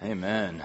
[0.00, 0.62] Amen.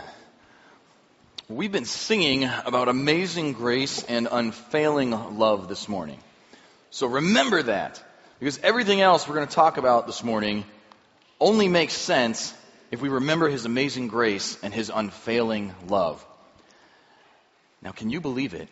[1.50, 6.20] We've been singing about amazing grace and unfailing love this morning.
[6.92, 8.04] So remember that,
[8.39, 10.65] because everything else we're going to talk about this morning
[11.39, 12.54] only makes sense
[12.91, 16.23] if we remember His amazing grace and His unfailing love.
[17.81, 18.70] Now, can you believe it?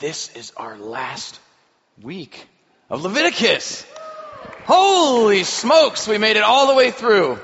[0.00, 1.38] This is our last
[2.02, 2.44] week
[2.90, 3.86] of Leviticus.
[4.64, 7.38] Holy smokes, we made it all the way through.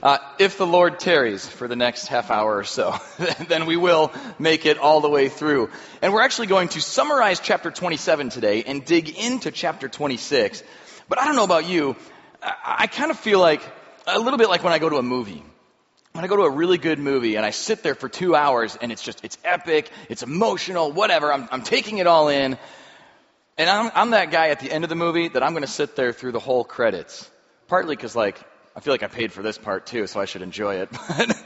[0.00, 2.96] Uh, if the Lord tarries for the next half hour or so,
[3.48, 5.70] then we will make it all the way through.
[6.00, 10.62] And we're actually going to summarize chapter 27 today and dig into chapter 26.
[11.08, 11.96] But I don't know about you,
[12.40, 13.60] I, I kind of feel like,
[14.06, 15.42] a little bit like when I go to a movie.
[16.12, 18.78] When I go to a really good movie and I sit there for two hours
[18.80, 22.56] and it's just, it's epic, it's emotional, whatever, I'm, I'm taking it all in.
[23.58, 25.70] And I'm, I'm that guy at the end of the movie that I'm going to
[25.70, 27.28] sit there through the whole credits.
[27.66, 28.40] Partly because, like,
[28.78, 30.88] I feel like I paid for this part too, so I should enjoy it.
[31.08, 31.42] but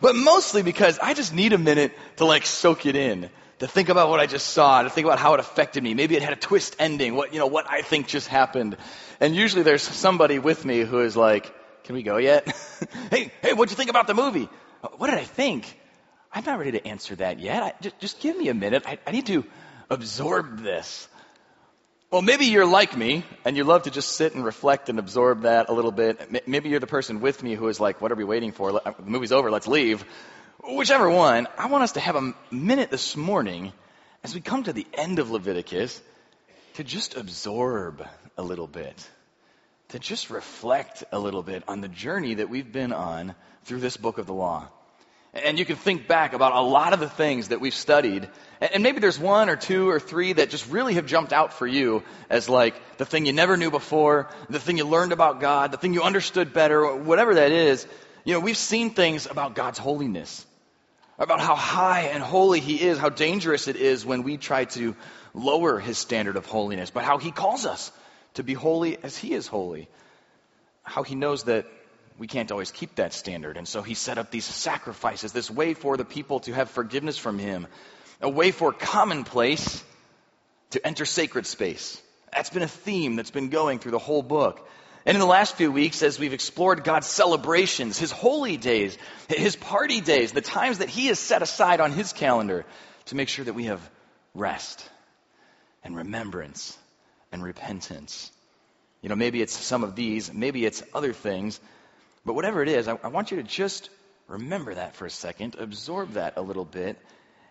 [0.00, 3.28] but mostly because I just need a minute to like soak it in,
[3.58, 5.94] to think about what I just saw, to think about how it affected me.
[5.94, 8.76] Maybe it had a twist ending, what, you know, what I think just happened.
[9.18, 12.46] And usually there's somebody with me who is like, can we go yet?
[13.10, 14.48] hey, hey, what'd you think about the movie?
[14.96, 15.80] What did I think?
[16.32, 17.64] I'm not ready to answer that yet.
[17.64, 18.84] I, just, just give me a minute.
[18.86, 19.44] I, I need to
[19.90, 21.08] absorb this.
[22.16, 25.42] Well, maybe you're like me and you love to just sit and reflect and absorb
[25.42, 26.48] that a little bit.
[26.48, 28.72] Maybe you're the person with me who is like, what are we waiting for?
[28.72, 30.02] The movie's over, let's leave.
[30.66, 33.74] Whichever one, I want us to have a minute this morning
[34.24, 36.00] as we come to the end of Leviticus
[36.76, 38.02] to just absorb
[38.38, 39.10] a little bit,
[39.90, 43.98] to just reflect a little bit on the journey that we've been on through this
[43.98, 44.70] book of the law.
[45.44, 48.28] And you can think back about a lot of the things that we've studied.
[48.60, 51.66] And maybe there's one or two or three that just really have jumped out for
[51.66, 55.72] you as like the thing you never knew before, the thing you learned about God,
[55.72, 57.86] the thing you understood better, whatever that is.
[58.24, 60.46] You know, we've seen things about God's holiness,
[61.18, 64.96] about how high and holy He is, how dangerous it is when we try to
[65.34, 67.92] lower His standard of holiness, but how He calls us
[68.34, 69.88] to be holy as He is holy.
[70.82, 71.66] How He knows that
[72.18, 73.56] we can't always keep that standard.
[73.56, 77.18] And so he set up these sacrifices, this way for the people to have forgiveness
[77.18, 77.66] from him,
[78.20, 79.82] a way for commonplace
[80.70, 82.00] to enter sacred space.
[82.32, 84.66] That's been a theme that's been going through the whole book.
[85.04, 88.98] And in the last few weeks, as we've explored God's celebrations, His holy days,
[89.28, 92.64] His party days, the times that He has set aside on His calendar
[93.06, 93.80] to make sure that we have
[94.34, 94.88] rest
[95.84, 96.76] and remembrance
[97.30, 98.32] and repentance.
[99.00, 101.60] You know, maybe it's some of these, maybe it's other things,
[102.26, 103.88] but whatever it is, I, I want you to just
[104.26, 106.98] remember that for a second, absorb that a little bit,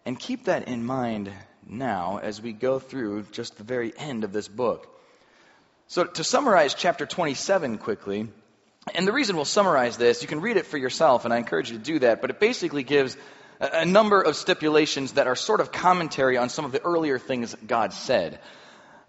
[0.05, 1.31] and keep that in mind
[1.65, 4.87] now as we go through just the very end of this book.
[5.87, 8.27] So, to summarize chapter 27 quickly,
[8.93, 11.71] and the reason we'll summarize this, you can read it for yourself, and I encourage
[11.71, 13.15] you to do that, but it basically gives
[13.61, 17.17] a, a number of stipulations that are sort of commentary on some of the earlier
[17.17, 18.39] things God said.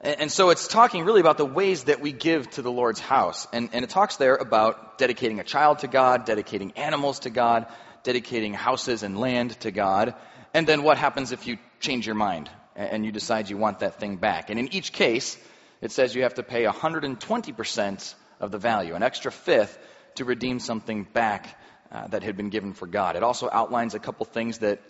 [0.01, 3.47] And so it's talking really about the ways that we give to the Lord's house.
[3.53, 7.67] And, and, it talks there about dedicating a child to God, dedicating animals to God,
[8.03, 10.15] dedicating houses and land to God.
[10.53, 13.99] And then what happens if you change your mind and you decide you want that
[13.99, 14.51] thing back?
[14.51, 15.39] And in each case,
[15.81, 19.79] it says you have to pay 120% of the value, an extra fifth,
[20.17, 21.59] to redeem something back
[21.91, 23.17] uh, that had been given for God.
[23.17, 24.81] It also outlines a couple things that,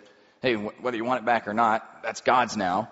[0.41, 2.91] hey, whether you want it back or not, that's God's now.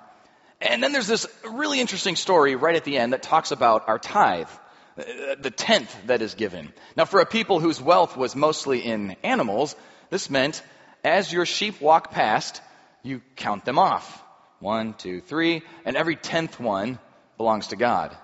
[0.66, 4.00] And then there's this really interesting story right at the end that talks about our
[4.00, 4.50] tithe,
[4.98, 6.74] uh, the tenth that is given.
[6.98, 9.76] Now, for a people whose wealth was mostly in animals,
[10.10, 10.62] this meant
[11.04, 12.62] as your sheep walk past,
[13.04, 14.24] you count them off.
[14.60, 16.98] One, two, three, and every tenth one
[17.38, 18.16] belongs to God.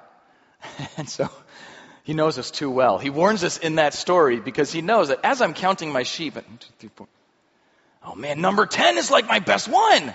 [0.98, 1.30] And so
[2.04, 2.98] he knows us too well.
[2.98, 6.36] He warns us in that story because he knows that as I'm counting my sheep,
[6.36, 7.08] one, two, three, four,
[8.04, 10.14] oh man, number 10 is like my best one.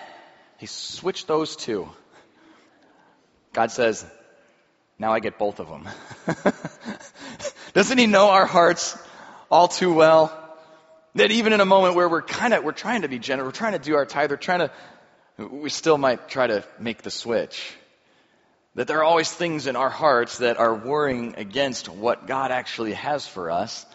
[0.59, 1.89] He switched those two.
[3.57, 4.05] God says,
[4.99, 5.89] now I get both of them.
[7.73, 8.99] Doesn't he know our hearts
[9.51, 10.31] all too well?
[11.15, 13.59] That even in a moment where we're kind of, we're trying to be generous, we're
[13.59, 14.69] trying to do our tithe, we're trying
[15.39, 17.73] to, we still might try to make the switch.
[18.75, 22.93] That there are always things in our hearts that are warring against what God actually
[22.93, 23.87] has for us.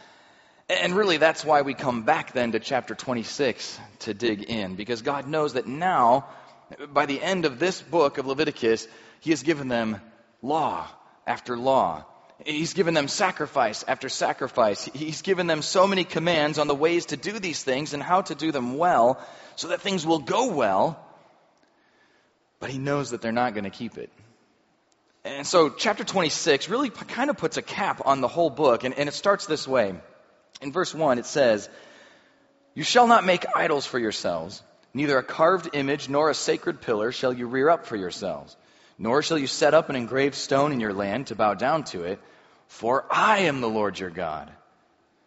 [0.69, 5.03] And really, that's why we come back then to chapter 26 to dig in, because
[5.03, 6.25] God knows that now,
[6.91, 8.87] by the end of this book of Leviticus,
[9.21, 10.01] he has given them
[10.41, 10.87] law
[11.25, 12.03] after law.
[12.43, 14.85] He's given them sacrifice after sacrifice.
[14.85, 18.23] He's given them so many commands on the ways to do these things and how
[18.23, 19.23] to do them well
[19.55, 20.99] so that things will go well.
[22.59, 24.11] But he knows that they're not going to keep it.
[25.23, 28.97] And so, chapter 26 really kind of puts a cap on the whole book, and,
[28.97, 29.93] and it starts this way.
[30.63, 31.69] In verse 1, it says,
[32.73, 34.63] You shall not make idols for yourselves,
[34.95, 38.57] neither a carved image nor a sacred pillar shall you rear up for yourselves,
[39.01, 42.03] nor shall you set up an engraved stone in your land to bow down to
[42.03, 42.19] it,
[42.67, 44.51] for I am the Lord your God.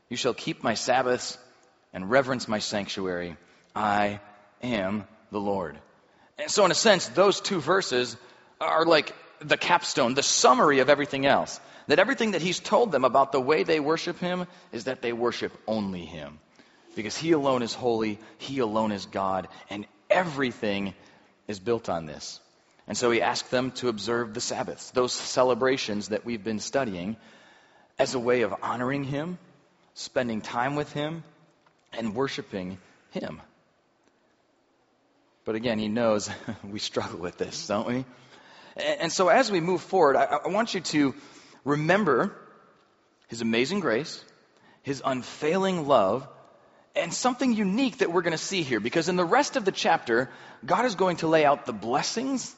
[0.08, 1.36] You shall keep my Sabbaths
[1.92, 3.36] and reverence my sanctuary.
[3.74, 4.20] I
[4.62, 5.76] am the Lord.
[6.38, 8.16] And so, in a sense, those two verses
[8.60, 11.58] are like the capstone, the summary of everything else.
[11.88, 15.12] That everything that he's told them about the way they worship him is that they
[15.12, 16.38] worship only him.
[16.94, 20.94] Because he alone is holy, he alone is God, and everything
[21.48, 22.38] is built on this.
[22.86, 27.16] And so he asked them to observe the Sabbaths, those celebrations that we've been studying,
[27.98, 29.38] as a way of honoring him,
[29.94, 31.24] spending time with him,
[31.92, 32.78] and worshiping
[33.12, 33.40] him.
[35.44, 36.28] But again, he knows
[36.64, 38.04] we struggle with this, don't we?
[38.76, 41.14] And so as we move forward, I, want you to
[41.64, 42.34] remember
[43.28, 44.22] his amazing grace,
[44.82, 46.26] his unfailing love,
[46.96, 48.80] and something unique that we're going to see here.
[48.80, 50.28] Because in the rest of the chapter,
[50.66, 52.54] God is going to lay out the blessings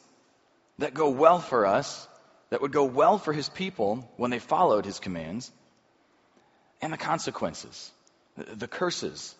[0.78, 2.08] that go well for us,
[2.50, 5.50] that would go well for his people when they followed his commands,
[6.81, 7.90] and the consequences,
[8.37, 9.34] the curses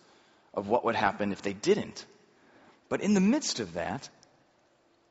[0.55, 2.05] of what would happen if they didn't.
[2.89, 4.09] But in the midst of that,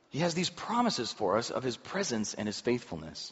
[0.09, 3.31] he has these promises for us of his presence and his faithfulness.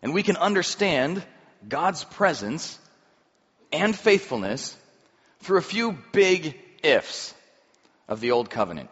[0.00, 1.22] And we can understand
[1.68, 2.78] God's presence
[3.72, 4.76] and faithfulness
[5.40, 7.34] through a few big ifs
[8.08, 8.90] of the Old Covenant.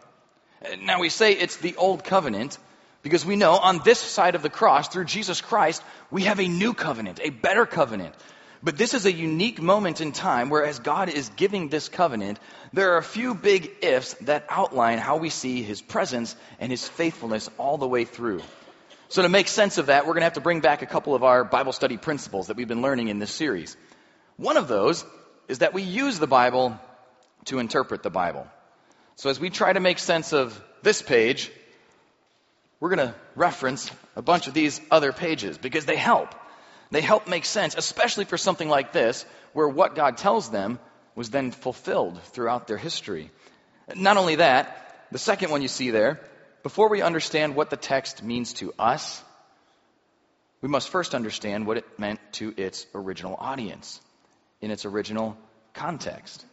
[0.81, 2.57] Now we say it's the Old Covenant
[3.03, 6.47] because we know on this side of the cross, through Jesus Christ, we have a
[6.47, 8.15] new covenant, a better covenant,
[8.63, 12.39] but this is a unique moment in time where, as God is giving this covenant,
[12.73, 16.87] there are a few big ifs that outline how we see his presence and his
[16.87, 18.41] faithfulness all the way through.
[19.09, 21.13] So, to make sense of that, we're going to have to bring back a couple
[21.13, 23.77] of our Bible study principles that we've been learning in this series.
[24.37, 25.05] One of those
[25.47, 26.77] is that we use the Bible
[27.45, 28.47] to interpret the Bible.
[29.15, 31.51] So, as we try to make sense of this page,
[32.79, 36.33] we're going to reference a bunch of these other pages because they help.
[36.91, 40.79] They help make sense, especially for something like this, where what God tells them
[41.15, 43.31] was then fulfilled throughout their history.
[43.95, 46.21] Not only that, the second one you see there,
[46.63, 49.23] before we understand what the text means to us,
[50.61, 54.01] we must first understand what it meant to its original audience,
[54.61, 55.37] in its original
[55.73, 56.45] context.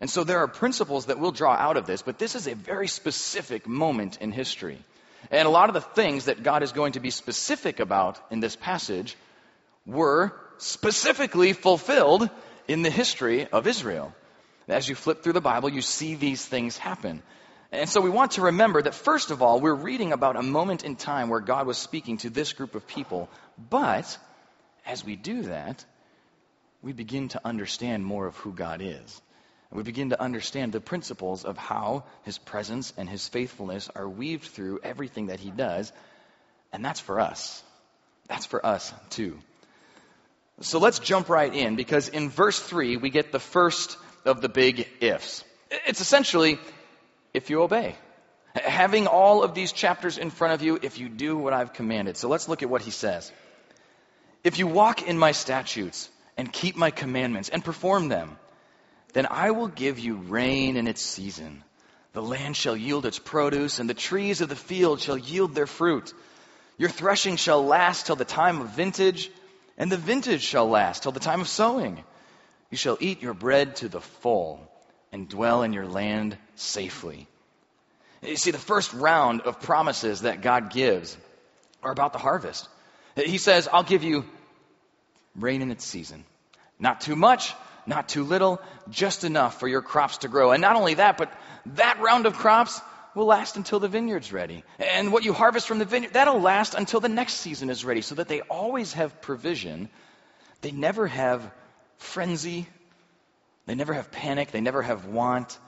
[0.00, 2.54] And so there are principles that we'll draw out of this, but this is a
[2.54, 4.78] very specific moment in history.
[5.30, 8.40] And a lot of the things that God is going to be specific about in
[8.40, 9.16] this passage
[9.84, 12.28] were specifically fulfilled
[12.68, 14.14] in the history of Israel.
[14.68, 17.22] As you flip through the Bible, you see these things happen.
[17.72, 20.84] And so we want to remember that, first of all, we're reading about a moment
[20.84, 23.28] in time where God was speaking to this group of people.
[23.70, 24.18] But
[24.84, 25.84] as we do that,
[26.82, 29.20] we begin to understand more of who God is.
[29.70, 34.08] And we begin to understand the principles of how his presence and his faithfulness are
[34.08, 35.92] weaved through everything that he does.
[36.72, 37.62] And that's for us.
[38.28, 39.38] That's for us, too.
[40.60, 44.48] So let's jump right in because in verse 3 we get the first of the
[44.48, 45.44] big ifs.
[45.86, 46.58] It's essentially
[47.34, 47.94] if you obey.
[48.54, 52.16] Having all of these chapters in front of you if you do what I've commanded.
[52.16, 53.30] So let's look at what he says.
[54.42, 56.08] If you walk in my statutes
[56.38, 58.38] and keep my commandments and perform them,
[59.12, 61.62] then I will give you rain in its season.
[62.12, 65.66] The land shall yield its produce, and the trees of the field shall yield their
[65.66, 66.12] fruit.
[66.78, 69.30] Your threshing shall last till the time of vintage
[69.78, 72.02] and the vintage shall last till the time of sowing.
[72.70, 74.60] You shall eat your bread to the full
[75.12, 77.28] and dwell in your land safely.
[78.22, 81.16] You see, the first round of promises that God gives
[81.82, 82.68] are about the harvest.
[83.14, 84.24] He says, I'll give you
[85.36, 86.24] rain in its season.
[86.78, 87.54] Not too much,
[87.86, 90.52] not too little, just enough for your crops to grow.
[90.52, 91.32] And not only that, but
[91.66, 92.80] that round of crops
[93.14, 94.62] will last until the vineyard's ready.
[94.78, 98.02] And what you harvest from the vineyard, that'll last until the next season is ready,
[98.02, 99.88] so that they always have provision.
[100.60, 101.50] They never have
[101.98, 102.66] frenzy.
[103.66, 104.50] They never have panic.
[104.50, 105.58] They never have want.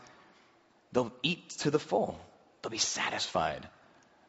[0.93, 2.19] They'll eat to the full.
[2.63, 3.67] They'll be satisfied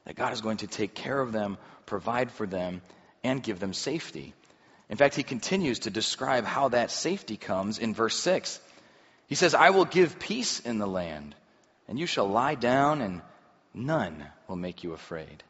[0.06, 2.82] that God is going to take care of them, provide for them,
[3.24, 4.34] and give them safety.
[4.90, 8.60] In fact, he continues to describe how that safety comes in verse 6.
[9.28, 11.36] He says, I will give peace in the land
[11.90, 13.22] and you shall lie down, and
[13.74, 15.44] none will make you afraid.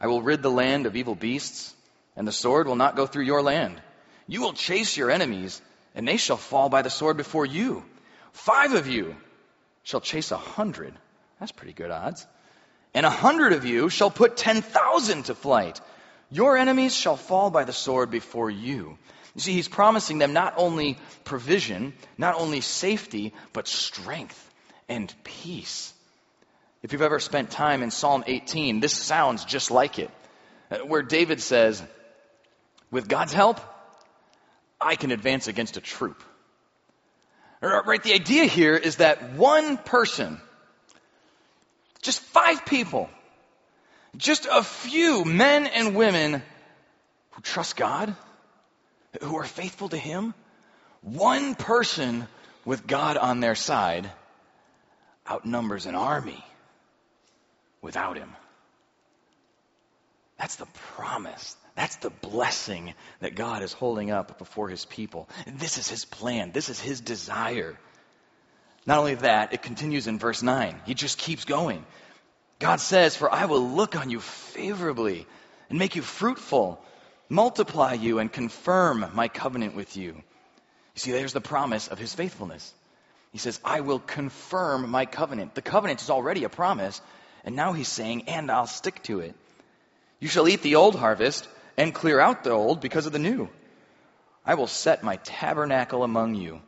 [0.00, 1.74] I will rid the land of evil beasts,
[2.16, 3.82] and the sword will not go through your land.
[4.28, 5.60] You will chase your enemies,
[5.96, 7.84] and they shall fall by the sword before you.
[8.30, 9.16] Five of you
[9.82, 10.94] shall chase a hundred.
[11.40, 12.24] That's pretty good odds.
[12.94, 15.80] And a hundred of you shall put ten thousand to flight.
[16.34, 18.98] Your enemies shall fall by the sword before you.
[19.36, 24.52] You see, he's promising them not only provision, not only safety, but strength
[24.88, 25.94] and peace.
[26.82, 30.10] If you've ever spent time in Psalm 18, this sounds just like it,
[30.72, 31.80] uh, where David says,
[32.90, 33.60] With God's help,
[34.80, 36.20] I can advance against a troop.
[37.60, 38.02] Right?
[38.02, 40.40] The idea here is that one person,
[42.02, 43.08] just five people,
[44.16, 46.42] just a few men and women
[47.30, 48.14] who trust God,
[49.20, 50.34] who are faithful to Him,
[51.02, 52.26] one person
[52.64, 54.10] with God on their side
[55.28, 56.42] outnumbers an army
[57.82, 58.30] without Him.
[60.38, 60.66] That's the
[60.96, 61.56] promise.
[61.74, 65.28] That's the blessing that God is holding up before His people.
[65.46, 66.52] This is His plan.
[66.52, 67.78] This is His desire.
[68.86, 70.80] Not only that, it continues in verse 9.
[70.86, 71.84] He just keeps going.
[72.58, 75.26] God says, For I will look on you favorably
[75.68, 76.80] and make you fruitful,
[77.28, 80.12] multiply you, and confirm my covenant with you.
[80.14, 82.72] You see, there's the promise of his faithfulness.
[83.32, 85.54] He says, I will confirm my covenant.
[85.54, 87.00] The covenant is already a promise,
[87.44, 89.34] and now he's saying, and I'll stick to it.
[90.20, 93.48] You shall eat the old harvest and clear out the old because of the new.
[94.46, 96.60] I will set my tabernacle among you,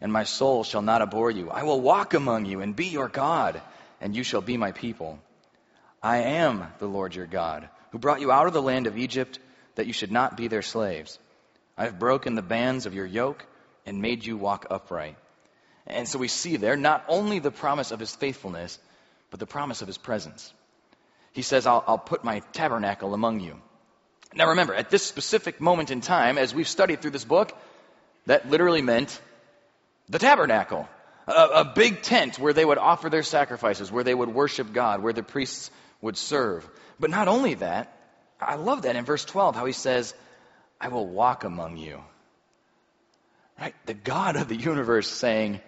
[0.00, 1.50] and my soul shall not abhor you.
[1.50, 3.60] I will walk among you and be your God
[4.00, 5.18] and you shall be my people.
[6.02, 9.38] I am the Lord your God, who brought you out of the land of Egypt,
[9.74, 11.18] that you should not be their slaves.
[11.76, 13.44] I have broken the bands of your yoke
[13.84, 15.16] and made you walk upright.
[15.86, 18.78] And so we see there not only the promise of his faithfulness,
[19.30, 20.52] but the promise of his presence.
[21.32, 23.60] He says, I'll, I'll put my tabernacle among you.
[24.34, 27.56] Now remember, at this specific moment in time, as we've studied through this book,
[28.26, 29.20] that literally meant
[30.08, 30.88] the tabernacle
[31.26, 35.02] a, a big tent where they would offer their sacrifices, where they would worship God,
[35.02, 36.68] where the priests would serve.
[37.00, 37.92] But not only that,
[38.40, 40.14] I love that in verse 12 how he says,
[40.80, 42.00] I will walk among you.
[43.58, 43.74] Right?
[43.86, 45.60] The God of the universe saying,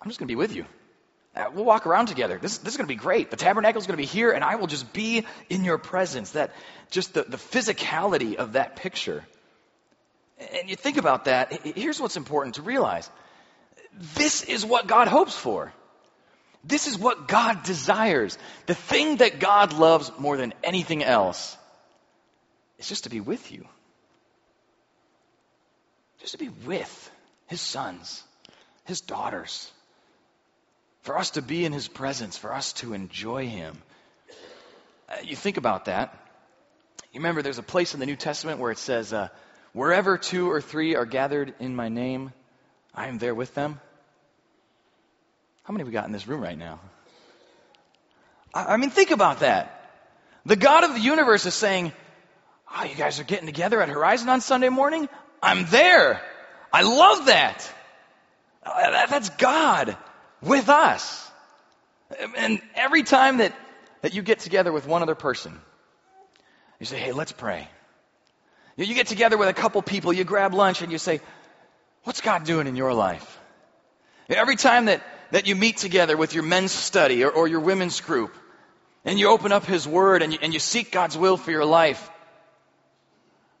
[0.00, 0.66] I'm just going to be with you.
[1.34, 2.38] Uh, we'll walk around together.
[2.38, 3.30] This, this is going to be great.
[3.30, 6.32] The tabernacle is going to be here, and I will just be in your presence.
[6.32, 6.52] That
[6.90, 9.24] just the, the physicality of that picture.
[10.38, 11.52] And you think about that.
[11.64, 13.08] Here's what's important to realize
[13.92, 15.72] this is what God hopes for.
[16.64, 18.38] This is what God desires.
[18.66, 21.56] The thing that God loves more than anything else
[22.78, 23.66] is just to be with you.
[26.20, 27.10] Just to be with
[27.48, 28.22] his sons,
[28.84, 29.70] his daughters.
[31.02, 33.76] For us to be in his presence, for us to enjoy him.
[35.08, 36.16] Uh, you think about that.
[37.12, 39.28] You remember there's a place in the New Testament where it says, uh,
[39.72, 42.32] Wherever two or three are gathered in my name,
[42.94, 43.80] I am there with them.
[45.64, 46.80] How many we got in this room right now?
[48.52, 49.78] I, I mean, think about that.
[50.44, 51.92] The God of the universe is saying,
[52.74, 55.08] Oh, you guys are getting together at Horizon on Sunday morning?
[55.42, 56.22] I'm there.
[56.72, 57.70] I love that.
[58.62, 59.96] Uh, that's God
[60.40, 61.30] with us.
[62.36, 63.54] And every time that,
[64.00, 65.60] that you get together with one other person,
[66.80, 67.68] you say, hey, let's pray.
[68.76, 71.20] You get together with a couple people, you grab lunch, and you say,
[72.04, 73.40] What's God doing in your life?
[74.28, 78.00] Every time that, that you meet together with your men's study or, or your women's
[78.00, 78.34] group,
[79.04, 81.64] and you open up His Word and you, and you seek God's will for your
[81.64, 82.10] life,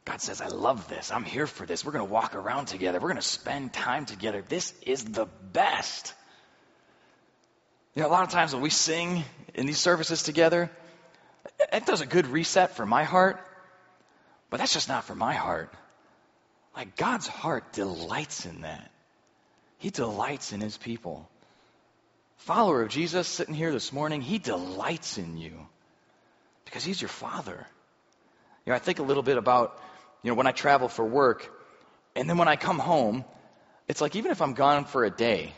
[0.04, 1.12] God says, I love this.
[1.12, 1.84] I'm here for this.
[1.84, 2.98] We're going to walk around together.
[2.98, 4.42] We're going to spend time together.
[4.46, 6.12] This is the best.
[7.94, 9.22] You know, a lot of times when we sing
[9.54, 10.70] in these services together,
[11.72, 13.40] it does a good reset for my heart,
[14.50, 15.72] but that's just not for my heart.
[16.76, 18.90] Like God's heart delights in that.
[19.78, 21.28] He delights in his people.
[22.38, 25.52] Follower of Jesus sitting here this morning, he delights in you
[26.64, 27.66] because he's your father.
[28.64, 29.80] You know, I think a little bit about,
[30.22, 31.50] you know, when I travel for work
[32.14, 33.24] and then when I come home,
[33.88, 35.52] it's like even if I'm gone for a day,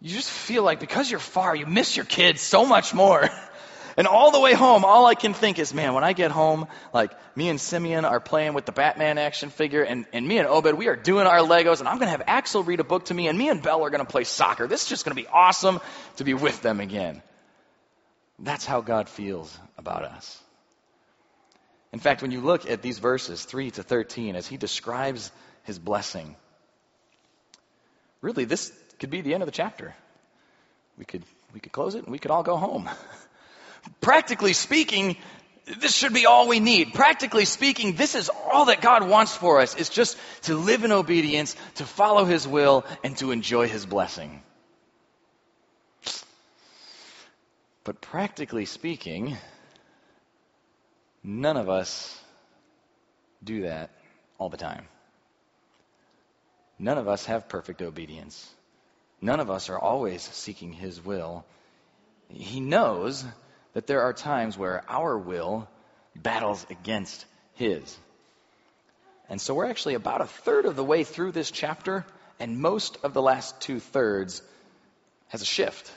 [0.00, 3.28] you just feel like because you're far, you miss your kids so much more.
[3.96, 6.66] And all the way home, all I can think is, man, when I get home,
[6.94, 10.48] like me and Simeon are playing with the Batman action figure, and, and me and
[10.48, 13.06] Obed, we are doing our Legos, and I'm going to have Axel read a book
[13.06, 14.66] to me, and me and Belle are going to play soccer.
[14.66, 15.80] This is just going to be awesome
[16.16, 17.22] to be with them again.
[18.38, 20.42] That's how God feels about us.
[21.92, 25.30] In fact, when you look at these verses, 3 to 13, as he describes
[25.64, 26.34] his blessing,
[28.22, 29.94] really, this could be the end of the chapter.
[30.96, 31.22] We could,
[31.52, 32.88] we could close it and we could all go home.
[34.00, 35.16] Practically speaking,
[35.64, 36.92] this should be all we need.
[36.94, 40.92] Practically speaking, this is all that God wants for us is just to live in
[40.92, 44.42] obedience, to follow His will, and to enjoy His blessing.
[47.84, 49.36] But practically speaking,
[51.22, 52.18] none of us
[53.42, 53.90] do that
[54.38, 54.86] all the time.
[56.78, 58.48] None of us have perfect obedience.
[59.20, 61.44] None of us are always seeking His will.
[62.28, 63.24] He knows
[63.74, 65.68] that there are times where our will
[66.14, 67.24] battles against
[67.54, 67.96] His.
[69.28, 72.04] And so we're actually about a third of the way through this chapter,
[72.38, 74.42] and most of the last two thirds
[75.28, 75.90] has a shift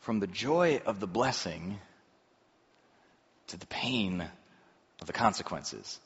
[0.00, 1.78] from the joy of the blessing
[3.48, 4.28] to the pain
[5.00, 5.98] of the consequences.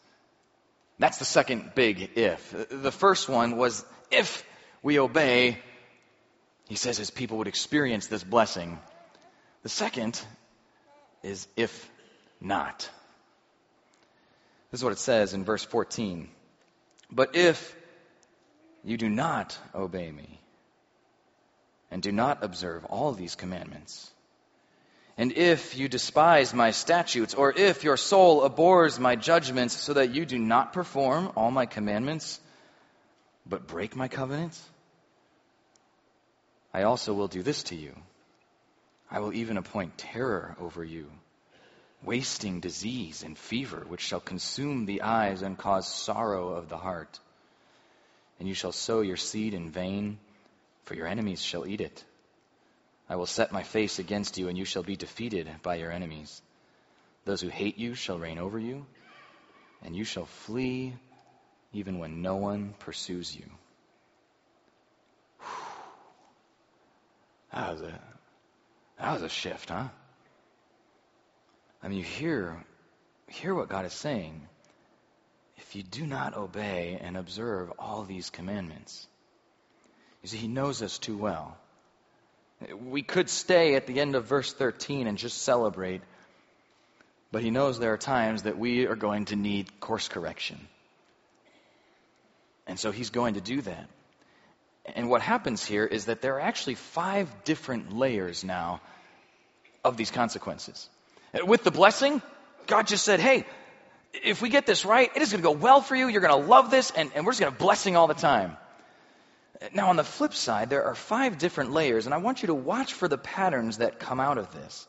[0.99, 2.55] That's the second big if.
[2.71, 4.45] The first one was if
[4.83, 5.59] we obey,
[6.69, 8.79] he says his people would experience this blessing.
[9.63, 10.21] The second
[11.23, 11.91] is if
[12.41, 12.89] not.
[14.71, 16.29] This is what it says in verse 14.
[17.11, 17.77] But if
[18.85, 20.41] you do not obey me
[21.91, 24.11] and do not observe all these commandments,
[25.21, 30.15] and if you despise my statutes, or if your soul abhors my judgments, so that
[30.15, 32.41] you do not perform all my commandments,
[33.45, 34.63] but break my covenants,
[36.73, 37.95] I also will do this to you.
[39.11, 41.11] I will even appoint terror over you,
[42.03, 47.19] wasting disease and fever, which shall consume the eyes and cause sorrow of the heart.
[48.39, 50.19] And you shall sow your seed in vain,
[50.85, 52.05] for your enemies shall eat it.
[53.09, 56.41] I will set my face against you, and you shall be defeated by your enemies.
[57.25, 58.87] Those who hate you shall reign over you,
[59.83, 60.95] and you shall flee
[61.73, 63.45] even when no one pursues you.
[67.53, 67.93] That was
[69.01, 69.89] that was a shift, huh?
[71.83, 72.65] I mean, you hear
[73.29, 74.43] hear what God is saying.
[75.57, 79.07] If you do not obey and observe all these commandments,
[80.23, 81.57] you see, He knows us too well.
[82.85, 86.03] We could stay at the end of verse 13 and just celebrate,
[87.33, 90.59] but He knows there are times that we are going to need course correction.
[92.67, 93.89] And so He's going to do that.
[94.87, 98.81] And what happens here is that there are actually five different layers now
[99.85, 100.89] of these consequences.
[101.45, 102.23] With the blessing,
[102.67, 103.45] God just said, hey,
[104.13, 106.09] if we get this right, it is going to go well for you.
[106.09, 108.57] You're going to love this, and, and we're just going to blessing all the time.
[109.75, 112.55] Now, on the flip side, there are five different layers, and I want you to
[112.55, 114.87] watch for the patterns that come out of this.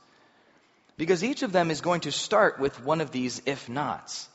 [0.98, 4.30] Because each of them is going to start with one of these if nots.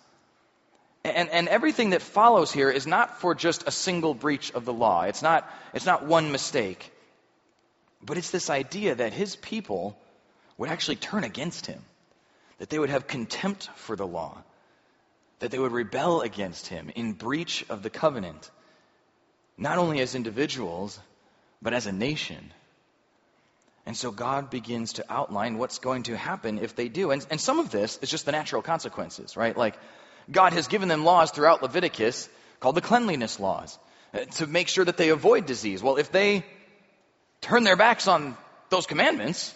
[1.06, 4.72] And, and everything that follows here is not for just a single breach of the
[4.72, 5.02] law.
[5.02, 6.92] It's not, it's not one mistake.
[8.02, 9.96] But it's this idea that his people
[10.58, 11.80] would actually turn against him,
[12.58, 14.42] that they would have contempt for the law,
[15.38, 18.50] that they would rebel against him in breach of the covenant,
[19.56, 20.98] not only as individuals,
[21.62, 22.52] but as a nation.
[23.84, 27.12] And so God begins to outline what's going to happen if they do.
[27.12, 29.56] And, and some of this is just the natural consequences, right?
[29.56, 29.78] Like,
[30.30, 32.28] God has given them laws throughout Leviticus
[32.60, 33.78] called the cleanliness laws
[34.12, 35.82] uh, to make sure that they avoid disease.
[35.82, 36.44] Well, if they
[37.40, 38.36] turn their backs on
[38.70, 39.54] those commandments,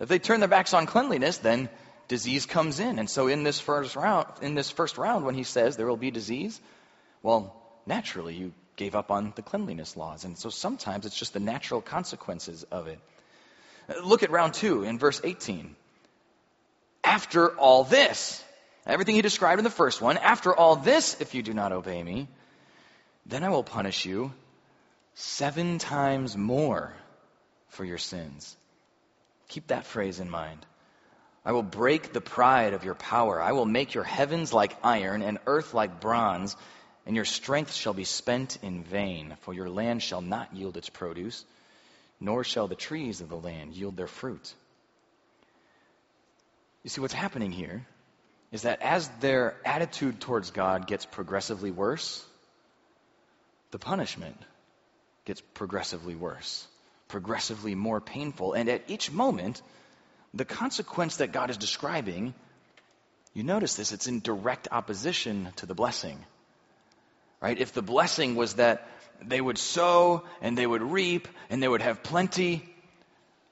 [0.00, 1.68] if they turn their backs on cleanliness, then
[2.08, 2.98] disease comes in.
[2.98, 5.96] And so in this first round, in this first round, when he says there will
[5.96, 6.60] be disease,
[7.22, 7.54] well,
[7.86, 10.24] naturally you gave up on the cleanliness laws.
[10.24, 12.98] And so sometimes it's just the natural consequences of it.
[13.88, 15.76] Uh, look at round two in verse 18.
[17.04, 18.42] After all this,
[18.90, 20.18] Everything he described in the first one.
[20.18, 22.26] After all this, if you do not obey me,
[23.24, 24.32] then I will punish you
[25.14, 26.92] seven times more
[27.68, 28.56] for your sins.
[29.48, 30.66] Keep that phrase in mind.
[31.44, 33.40] I will break the pride of your power.
[33.40, 36.56] I will make your heavens like iron and earth like bronze,
[37.06, 40.88] and your strength shall be spent in vain, for your land shall not yield its
[40.88, 41.44] produce,
[42.18, 44.52] nor shall the trees of the land yield their fruit.
[46.82, 47.86] You see, what's happening here
[48.52, 52.24] is that as their attitude towards God gets progressively worse,
[53.70, 54.36] the punishment
[55.24, 56.66] gets progressively worse,
[57.08, 58.54] progressively more painful.
[58.54, 59.62] And at each moment,
[60.34, 62.34] the consequence that God is describing,
[63.34, 66.24] you notice this, it's in direct opposition to the blessing.
[67.40, 67.58] Right?
[67.58, 68.86] If the blessing was that
[69.22, 72.68] they would sow and they would reap and they would have plenty,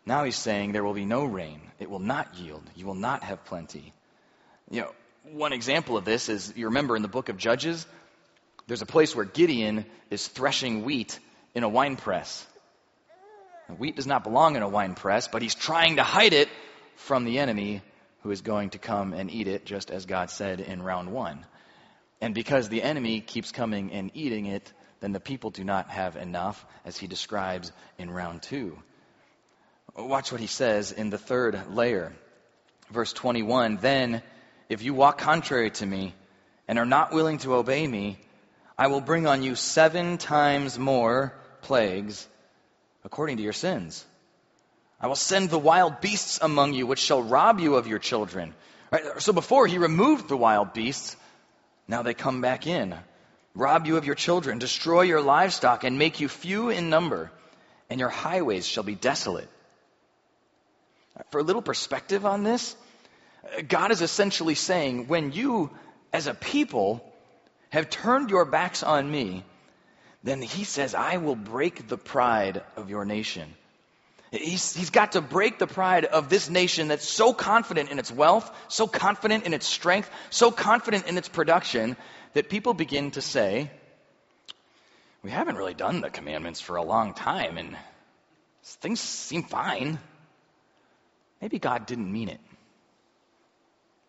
[0.04, 1.60] now he's saying there will be no rain.
[1.78, 2.62] It will not yield.
[2.74, 3.92] You will not have plenty.
[4.70, 4.92] You know,
[5.32, 7.86] one example of this is you remember in the book of Judges,
[8.66, 11.18] there's a place where Gideon is threshing wheat
[11.54, 12.46] in a wine press.
[13.76, 16.48] Wheat does not belong in a wine press, but he's trying to hide it
[16.96, 17.82] from the enemy
[18.22, 21.44] who is going to come and eat it, just as God said in round one.
[22.20, 26.16] And because the enemy keeps coming and eating it, then the people do not have
[26.16, 28.78] enough, as he describes in round two.
[29.96, 32.12] Watch what he says in the third layer.
[32.90, 34.22] Verse 21 Then
[34.68, 36.14] if you walk contrary to me
[36.66, 38.18] and are not willing to obey me,
[38.76, 42.26] I will bring on you seven times more plagues
[43.04, 44.04] according to your sins.
[45.00, 48.54] I will send the wild beasts among you, which shall rob you of your children.
[48.90, 49.20] Right?
[49.20, 51.16] So before he removed the wild beasts,
[51.86, 52.94] now they come back in,
[53.54, 57.30] rob you of your children, destroy your livestock, and make you few in number,
[57.88, 59.48] and your highways shall be desolate.
[61.30, 62.76] For a little perspective on this,
[63.66, 65.70] God is essentially saying, when you,
[66.12, 67.04] as a people,
[67.70, 69.44] have turned your backs on me,
[70.22, 73.54] then he says, I will break the pride of your nation.
[74.30, 78.12] He's, he's got to break the pride of this nation that's so confident in its
[78.12, 81.96] wealth, so confident in its strength, so confident in its production,
[82.34, 83.70] that people begin to say,
[85.22, 87.76] We haven't really done the commandments for a long time, and
[88.62, 89.98] things seem fine.
[91.40, 92.40] Maybe God didn't mean it.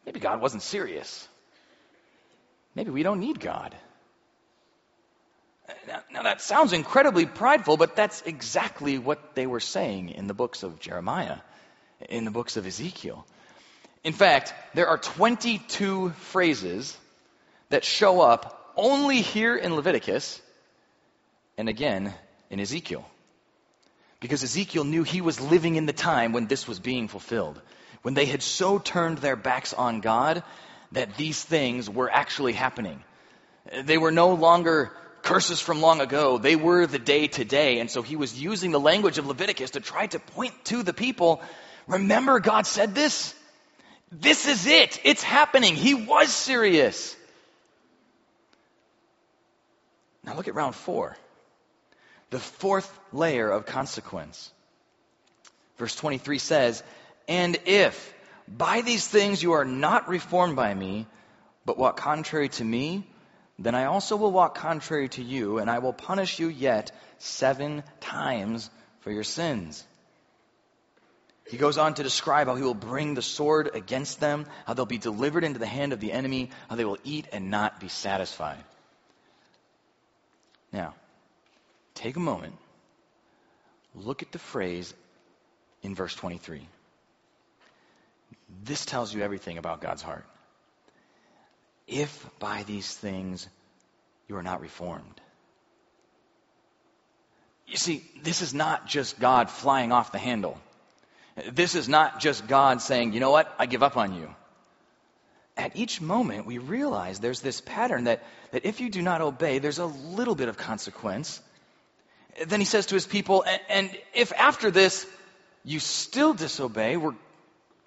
[0.09, 1.27] Maybe God wasn't serious.
[2.73, 3.75] Maybe we don't need God.
[5.87, 10.33] Now, now, that sounds incredibly prideful, but that's exactly what they were saying in the
[10.33, 11.37] books of Jeremiah,
[12.09, 13.23] in the books of Ezekiel.
[14.03, 16.97] In fact, there are 22 phrases
[17.69, 20.41] that show up only here in Leviticus
[21.55, 22.15] and again
[22.49, 23.07] in Ezekiel.
[24.19, 27.61] Because Ezekiel knew he was living in the time when this was being fulfilled.
[28.01, 30.43] When they had so turned their backs on God
[30.91, 33.03] that these things were actually happening.
[33.83, 36.37] They were no longer curses from long ago.
[36.37, 37.79] They were the day to day.
[37.79, 40.93] And so he was using the language of Leviticus to try to point to the
[40.93, 41.41] people.
[41.87, 43.35] Remember, God said this?
[44.11, 44.99] This is it.
[45.03, 45.75] It's happening.
[45.75, 47.15] He was serious.
[50.23, 51.17] Now look at round four.
[52.31, 54.51] The fourth layer of consequence.
[55.77, 56.83] Verse 23 says,
[57.29, 58.13] And if
[58.47, 61.05] by these things you are not reformed by me,
[61.63, 63.07] but walk contrary to me,
[63.59, 67.83] then I also will walk contrary to you, and I will punish you yet seven
[67.99, 69.85] times for your sins.
[71.47, 74.85] He goes on to describe how he will bring the sword against them, how they'll
[74.87, 77.89] be delivered into the hand of the enemy, how they will eat and not be
[77.89, 78.63] satisfied.
[80.73, 80.95] Now,
[81.93, 82.55] take a moment,
[83.93, 84.93] look at the phrase
[85.83, 86.67] in verse 23.
[88.63, 90.25] This tells you everything about God's heart
[91.89, 93.47] if by these things
[94.27, 95.21] you are not reformed.
[97.67, 100.59] You see, this is not just God flying off the handle.
[101.51, 104.33] This is not just God saying, you know what, I give up on you.
[105.57, 109.59] At each moment, we realize there's this pattern that, that if you do not obey,
[109.59, 111.41] there's a little bit of consequence.
[112.47, 115.05] Then he says to his people, and, if after this
[115.63, 117.15] you still disobey, we're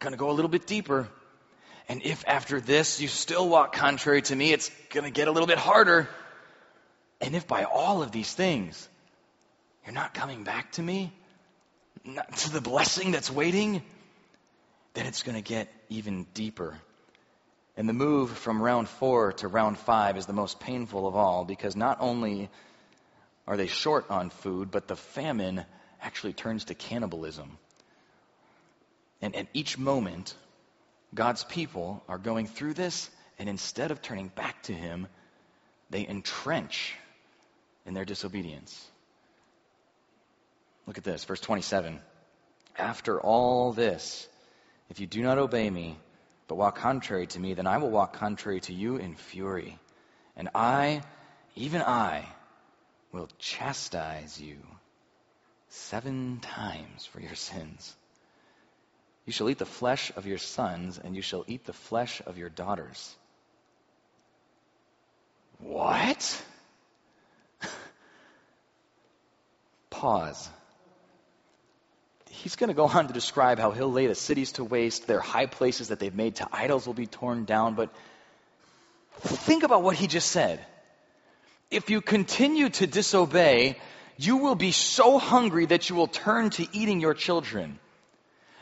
[0.02, 1.08] going to go a little bit deeper.
[1.88, 5.32] And if after this you still walk contrary to me, it's going to get a
[5.32, 6.08] little bit harder.
[7.20, 8.88] And if by all of these things
[9.84, 11.12] you're not coming back to me,
[12.04, 13.82] not to the blessing that's waiting,
[14.94, 16.76] then it's going to get even deeper.
[17.76, 21.44] And the move from round four to round five is the most painful of all
[21.44, 22.50] because not only
[23.46, 25.64] are they short on food, but the famine
[26.00, 27.58] actually turns to cannibalism.
[29.22, 30.34] And at each moment,
[31.14, 33.08] God's people are going through this,
[33.38, 35.06] and instead of turning back to Him,
[35.90, 36.94] they entrench
[37.86, 38.84] in their disobedience.
[40.86, 42.00] Look at this, verse 27.
[42.76, 44.28] After all this,
[44.90, 45.96] if you do not obey me,
[46.48, 49.78] but walk contrary to me, then I will walk contrary to you in fury.
[50.36, 51.02] And I,
[51.54, 52.26] even I,
[53.12, 54.56] will chastise you
[55.68, 57.94] seven times for your sins.
[59.24, 62.38] You shall eat the flesh of your sons, and you shall eat the flesh of
[62.38, 63.14] your daughters.
[65.58, 66.44] What?
[69.90, 70.48] Pause.
[72.30, 75.20] He's going to go on to describe how he'll lay the cities to waste, their
[75.20, 77.74] high places that they've made to idols will be torn down.
[77.76, 77.90] But
[79.20, 80.58] think about what he just said.
[81.70, 83.78] If you continue to disobey,
[84.16, 87.78] you will be so hungry that you will turn to eating your children.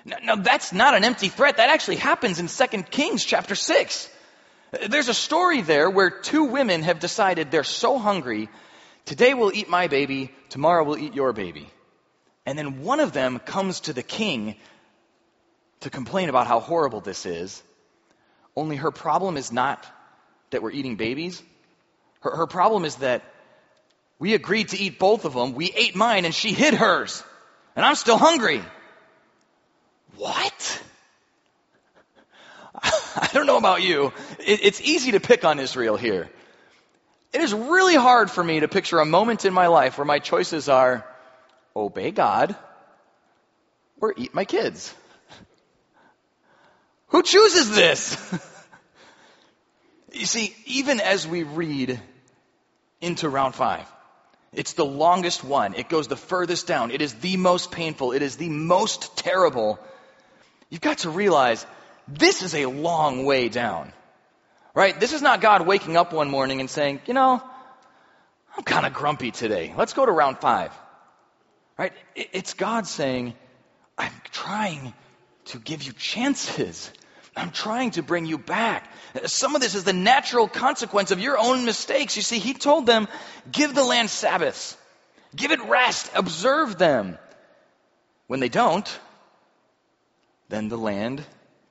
[0.04, 1.58] Now, now, that's not an empty threat.
[1.58, 4.08] That actually happens in 2 Kings chapter 6.
[4.88, 8.48] There's a story there where two women have decided they're so hungry,
[9.04, 11.68] today we'll eat my baby, tomorrow we'll eat your baby.
[12.46, 14.56] And then one of them comes to the king
[15.80, 17.62] to complain about how horrible this is.
[18.56, 19.86] Only her problem is not
[20.50, 21.42] that we're eating babies.
[22.20, 23.22] Her, her problem is that
[24.18, 25.54] we agreed to eat both of them.
[25.54, 27.22] We ate mine and she hid hers.
[27.74, 28.62] And I'm still hungry.
[30.20, 30.82] What?
[32.82, 34.12] I don't know about you.
[34.38, 36.28] It, it's easy to pick on Israel here.
[37.32, 40.18] It is really hard for me to picture a moment in my life where my
[40.18, 41.06] choices are
[41.74, 42.54] obey God
[43.98, 44.94] or eat my kids.
[47.08, 48.40] Who chooses this?
[50.12, 51.98] you see, even as we read
[53.00, 53.90] into round five,
[54.52, 55.72] it's the longest one.
[55.72, 56.90] It goes the furthest down.
[56.90, 58.12] It is the most painful.
[58.12, 59.78] It is the most terrible.
[60.70, 61.66] You've got to realize
[62.08, 63.92] this is a long way down.
[64.72, 64.98] Right?
[64.98, 67.42] This is not God waking up one morning and saying, you know,
[68.56, 69.74] I'm kind of grumpy today.
[69.76, 70.72] Let's go to round five.
[71.76, 71.92] Right?
[72.14, 73.34] It's God saying,
[73.98, 74.94] I'm trying
[75.46, 76.90] to give you chances.
[77.36, 78.88] I'm trying to bring you back.
[79.24, 82.16] Some of this is the natural consequence of your own mistakes.
[82.16, 83.08] You see, he told them,
[83.50, 84.76] give the land Sabbaths.
[85.34, 86.10] Give it rest.
[86.14, 87.18] Observe them.
[88.26, 88.86] When they don't,
[90.50, 91.24] then the land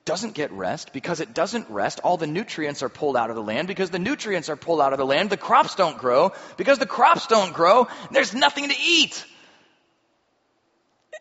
[0.05, 0.91] doesn't get rest.
[0.91, 3.67] Because it doesn't rest, all the nutrients are pulled out of the land.
[3.67, 6.31] Because the nutrients are pulled out of the land, the crops don't grow.
[6.57, 9.23] Because the crops don't grow, there's nothing to eat.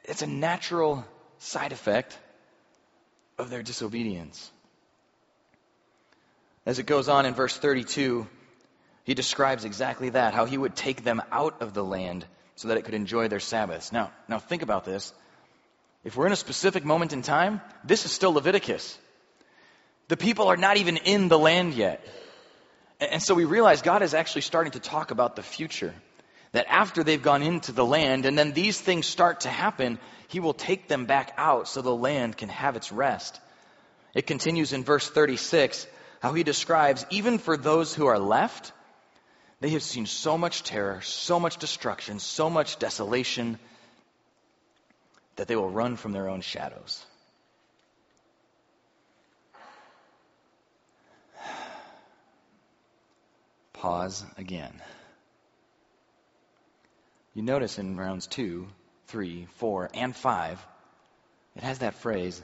[0.05, 1.05] It's a natural
[1.39, 2.17] side effect
[3.37, 4.51] of their disobedience.
[6.65, 8.27] As it goes on in verse 32,
[9.05, 12.25] he describes exactly that, how he would take them out of the land
[12.57, 13.93] so that it could enjoy their Sabbaths.
[13.93, 15.13] Now, now think about this.
[16.09, 18.99] If we're in a specific moment in time, this is still Leviticus.
[20.09, 22.03] The people are not even in the land yet.
[22.99, 25.95] And so we realize God is actually starting to talk about the future.
[26.53, 30.41] That after they've gone into the land and then these things start to happen, he
[30.41, 33.39] will take them back out so the land can have its rest.
[34.15, 35.87] It continues in verse 36
[36.23, 38.73] how he describes even for those who are left,
[39.61, 43.59] they have seen so much terror, so much destruction, so much desolation
[45.39, 47.05] that they will run from their own shadows.
[53.73, 54.83] Pause again.
[57.35, 58.67] You notice in rounds two,
[59.07, 60.59] three, four, and five,
[61.55, 62.43] it has that phrase,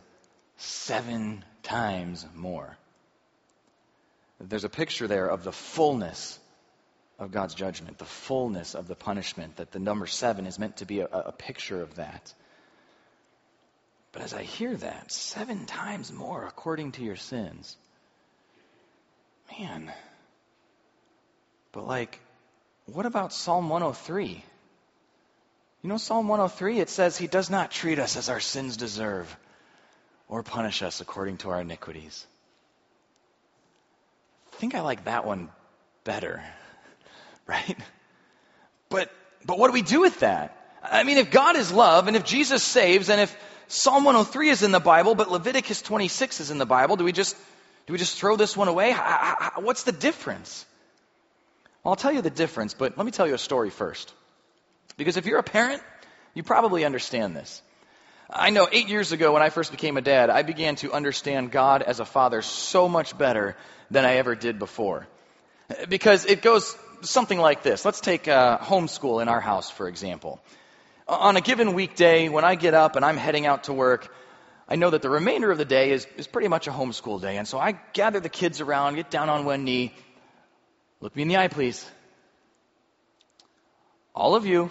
[0.57, 2.77] seven times more.
[4.39, 6.39] There's a picture there of the fullness
[7.19, 10.87] of God's judgment, the fullness of the punishment, that the number seven is meant to
[10.87, 12.33] be a, a picture of that.
[14.15, 17.77] But as I hear that, seven times more according to your sins,
[19.59, 19.93] man,
[21.73, 22.21] but like,
[22.87, 24.45] what about Psalm 103?
[25.83, 29.37] You know, Psalm 103, it says, He does not treat us as our sins deserve
[30.29, 32.25] or punish us according to our iniquities.
[34.53, 35.49] I think I like that one
[36.05, 36.41] better,
[37.49, 37.77] right?
[38.91, 39.11] But,
[39.45, 40.57] but what do we do with that?
[40.85, 43.37] I mean, if God is love and if Jesus saves and if
[43.69, 47.13] Psalm 103 is in the Bible, but Leviticus 26 is in the Bible, do we
[47.13, 47.37] just,
[47.87, 48.93] do we just throw this one away?
[49.57, 50.67] What's the difference?
[51.83, 54.13] Well, I'll tell you the difference, but let me tell you a story first.
[54.97, 55.83] Because if you're a parent,
[56.35, 57.63] you probably understand this.
[58.31, 61.51] I know eight years ago when I first became a dad, I began to understand
[61.51, 63.57] God as a father so much better
[63.91, 65.07] than I ever did before.
[65.89, 67.85] Because it goes something like this.
[67.85, 70.41] Let's take uh, homeschool in our house, for example.
[71.07, 74.13] On a given weekday, when I get up and I'm heading out to work,
[74.69, 77.37] I know that the remainder of the day is, is pretty much a homeschool day.
[77.37, 79.93] And so I gather the kids around, get down on one knee.
[81.01, 81.87] Look me in the eye, please.
[84.15, 84.71] All of you,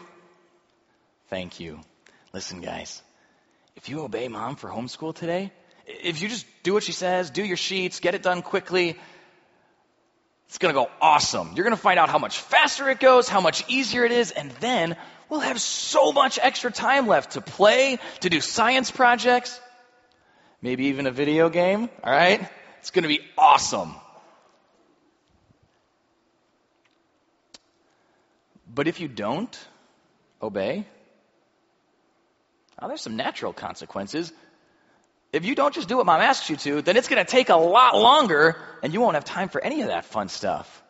[1.34, 1.80] Thank you.
[2.32, 3.02] Listen, guys,
[3.76, 5.52] if you obey mom for homeschool today,
[5.88, 9.00] if you just do what she says, do your sheets, get it done quickly,
[10.48, 11.54] it's going to go awesome.
[11.56, 14.30] You're going to find out how much faster it goes, how much easier it is,
[14.30, 14.96] and then
[15.34, 19.60] we'll have so much extra time left to play, to do science projects,
[20.62, 22.48] maybe even a video game, all right?
[22.78, 23.96] It's going to be awesome.
[28.72, 29.67] But if you don't
[30.39, 30.86] obey,
[32.80, 34.32] now, there's some natural consequences.
[35.32, 37.50] If you don't just do what mom asks you to, then it's going to take
[37.50, 40.84] a lot longer and you won't have time for any of that fun stuff.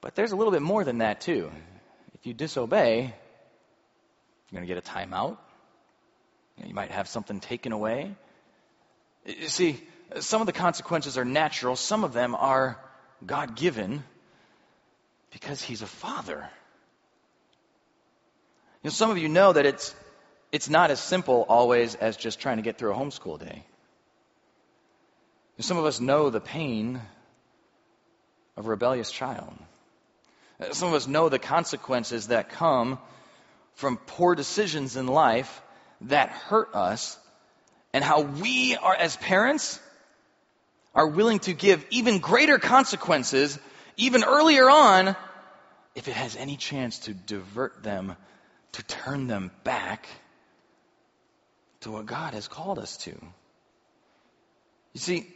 [0.00, 1.50] But there's a little bit more than that, too.
[2.22, 3.12] If you disobey, you're
[4.52, 5.38] going to get a timeout.
[6.64, 8.14] You might have something taken away.
[9.26, 9.82] You see,
[10.20, 12.78] some of the consequences are natural, some of them are
[13.26, 14.04] God given
[15.32, 16.48] because He's a father.
[18.84, 19.92] You know, some of you know that it's
[20.52, 23.64] it's not as simple always as just trying to get through a homeschool day.
[25.58, 27.00] Some of us know the pain
[28.56, 29.52] of a rebellious child.
[30.70, 32.98] Some of us know the consequences that come
[33.74, 35.62] from poor decisions in life
[36.02, 37.18] that hurt us,
[37.92, 39.80] and how we are, as parents,
[40.94, 43.58] are willing to give even greater consequences,
[43.96, 45.16] even earlier on,
[45.94, 48.16] if it has any chance to divert them,
[48.72, 50.08] to turn them back
[51.80, 53.10] to what God has called us to.
[54.92, 55.26] You see,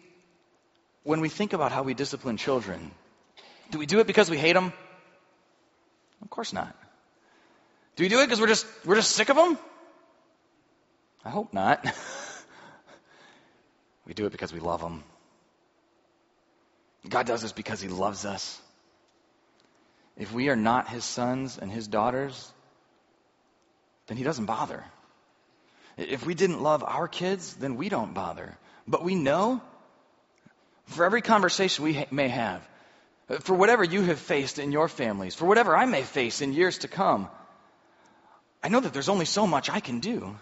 [1.03, 2.91] when we think about how we discipline children,
[3.71, 4.73] do we do it because we hate them?
[6.23, 6.75] Of course not.
[7.97, 9.59] Do we do it because we're just we're just sick of them?
[11.25, 11.85] I hope not.
[14.07, 15.03] we do it because we love them.
[17.09, 18.61] God does this because he loves us.
[20.17, 22.53] If we are not his sons and his daughters,
[24.07, 24.85] then he doesn't bother.
[25.97, 28.57] If we didn't love our kids, then we don't bother.
[28.87, 29.63] But we know
[30.87, 32.67] for every conversation we ha- may have,
[33.29, 36.53] Uh, for whatever you have faced in your families, for whatever I may face in
[36.53, 37.29] years to come,
[38.63, 40.37] I know that there's only so much I can do.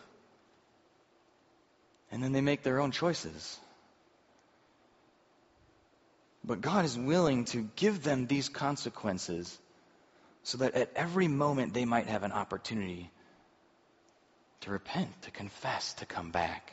[2.10, 3.58] And then they make their own choices.
[6.44, 9.58] But God is willing to give them these consequences
[10.42, 13.10] so that at every moment they might have an opportunity
[14.60, 16.72] to repent, to confess, to come back.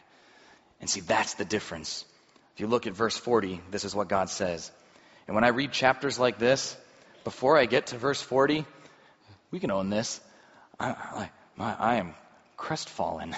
[0.82, 2.06] And see, that's the difference.
[2.54, 4.72] If you look at verse 40, this is what God says.
[5.32, 6.76] And when I read chapters like this,
[7.24, 8.66] before I get to verse 40,
[9.50, 10.20] we can own this.
[10.78, 12.16] I, I, I am
[12.58, 13.34] crestfallen.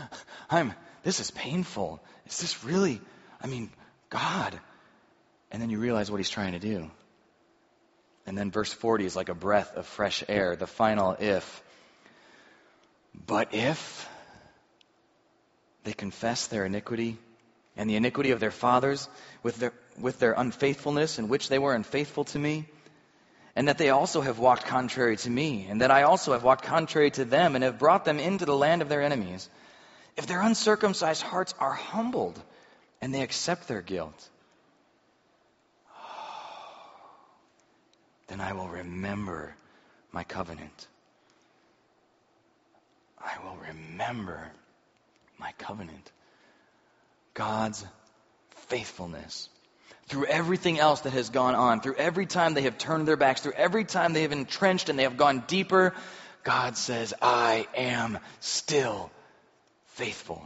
[0.50, 2.02] I'm, this is painful.
[2.26, 3.00] Is this really,
[3.40, 3.70] I mean,
[4.10, 4.60] God?
[5.50, 6.90] And then you realize what he's trying to do.
[8.26, 11.62] And then verse 40 is like a breath of fresh air, the final if.
[13.26, 14.06] But if
[15.84, 17.16] they confess their iniquity
[17.74, 19.08] and the iniquity of their fathers
[19.42, 22.66] with their, with their unfaithfulness in which they were unfaithful to me,
[23.56, 26.64] and that they also have walked contrary to me, and that I also have walked
[26.64, 29.48] contrary to them, and have brought them into the land of their enemies.
[30.16, 32.40] If their uncircumcised hearts are humbled,
[33.00, 34.28] and they accept their guilt,
[38.28, 39.54] then I will remember
[40.12, 40.86] my covenant.
[43.18, 44.50] I will remember
[45.38, 46.12] my covenant.
[47.34, 47.84] God's
[48.50, 49.48] faithfulness.
[50.08, 53.42] Through everything else that has gone on, through every time they have turned their backs,
[53.42, 55.94] through every time they have entrenched and they have gone deeper,
[56.44, 59.10] God says, I am still
[59.86, 60.42] faithful.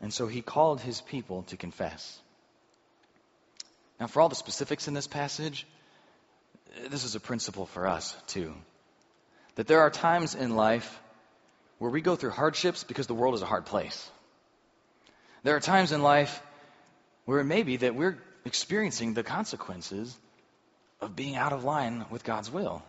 [0.00, 2.18] And so he called his people to confess.
[4.00, 5.66] Now, for all the specifics in this passage,
[6.88, 8.54] this is a principle for us, too.
[9.56, 11.00] That there are times in life
[11.78, 14.10] where we go through hardships because the world is a hard place.
[15.42, 16.42] There are times in life
[17.28, 20.18] where it may be that we're experiencing the consequences
[20.98, 22.82] of being out of line with God's will.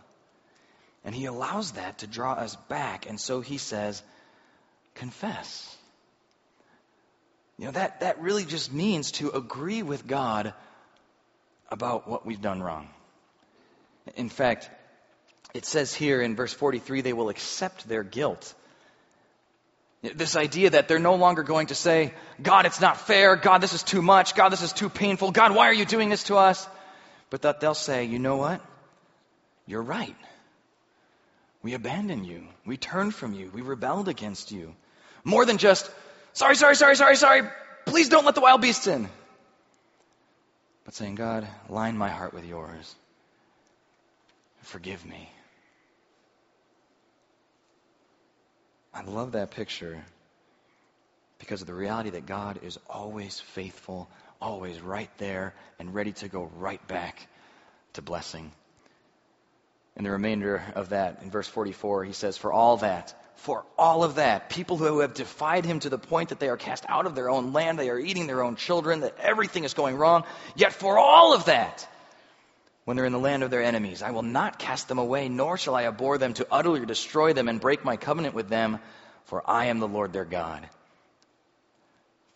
[1.04, 3.06] And He allows that to draw us back.
[3.06, 4.02] And so He says,
[4.94, 5.76] confess.
[7.58, 10.54] You know, that, that really just means to agree with God
[11.70, 12.88] about what we've done wrong.
[14.16, 14.70] In fact,
[15.52, 18.54] it says here in verse 43 they will accept their guilt.
[20.02, 23.36] This idea that they're no longer going to say, God, it's not fair.
[23.36, 24.34] God, this is too much.
[24.34, 25.30] God, this is too painful.
[25.30, 26.66] God, why are you doing this to us?
[27.28, 28.62] But that they'll say, you know what?
[29.66, 30.16] You're right.
[31.62, 32.46] We abandoned you.
[32.64, 33.50] We turned from you.
[33.52, 34.74] We rebelled against you.
[35.22, 35.90] More than just,
[36.32, 37.42] sorry, sorry, sorry, sorry, sorry.
[37.84, 39.08] Please don't let the wild beasts in.
[40.84, 42.94] But saying, God, line my heart with yours.
[44.62, 45.28] Forgive me.
[48.92, 50.04] I love that picture
[51.38, 54.08] because of the reality that God is always faithful,
[54.40, 57.26] always right there, and ready to go right back
[57.94, 58.52] to blessing.
[59.96, 64.04] In the remainder of that, in verse 44, he says, For all that, for all
[64.04, 67.06] of that, people who have defied him to the point that they are cast out
[67.06, 70.24] of their own land, they are eating their own children, that everything is going wrong,
[70.56, 71.88] yet for all of that,
[72.90, 74.02] when they're in the land of their enemies.
[74.02, 77.46] I will not cast them away, nor shall I abhor them to utterly destroy them
[77.46, 78.80] and break my covenant with them,
[79.26, 80.68] for I am the Lord their God.